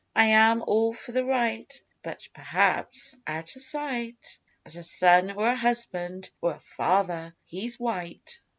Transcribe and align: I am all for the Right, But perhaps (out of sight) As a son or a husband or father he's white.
I 0.15 0.25
am 0.29 0.63
all 0.65 0.93
for 0.93 1.11
the 1.11 1.23
Right, 1.23 1.71
But 2.01 2.27
perhaps 2.33 3.15
(out 3.27 3.55
of 3.55 3.61
sight) 3.61 4.39
As 4.65 4.75
a 4.75 4.81
son 4.81 5.29
or 5.37 5.47
a 5.49 5.55
husband 5.55 6.31
or 6.41 6.57
father 6.57 7.35
he's 7.45 7.79
white. 7.79 8.41